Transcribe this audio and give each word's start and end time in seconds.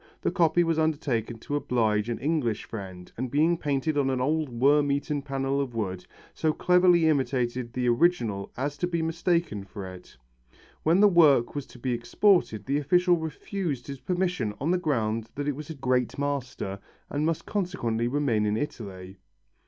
The 0.21 0.31
copy 0.31 0.63
was 0.63 0.79
undertaken 0.79 1.37
to 1.37 1.55
oblige 1.55 2.09
an 2.09 2.17
English 2.17 2.63
friend, 2.63 3.11
and 3.17 3.29
being 3.29 3.55
painted 3.55 3.99
on 3.99 4.09
an 4.09 4.19
old 4.19 4.49
worm 4.49 4.91
eaten 4.91 5.21
panel 5.21 5.61
of 5.61 5.75
wood, 5.75 6.07
so 6.33 6.53
cleverly 6.53 7.05
imitated 7.07 7.71
the 7.71 7.87
original 7.87 8.51
as 8.57 8.79
to 8.79 8.87
be 8.87 9.03
mistaken 9.03 9.63
for 9.63 9.85
it. 9.85 10.17
When 10.81 11.01
the 11.01 11.07
work 11.07 11.53
was 11.53 11.67
to 11.67 11.77
be 11.77 11.93
exported 11.93 12.65
the 12.65 12.79
official 12.79 13.17
refused 13.17 13.85
his 13.85 13.99
permission 13.99 14.55
on 14.59 14.71
the 14.71 14.79
ground 14.79 15.29
that 15.35 15.47
it 15.47 15.55
was 15.55 15.67
by 15.67 15.75
a 15.75 15.77
great 15.77 16.17
master 16.17 16.79
and 17.11 17.23
must 17.23 17.45
consequently 17.45 18.07
remain 18.07 18.47
in 18.47 18.57
Italy. 18.57 19.19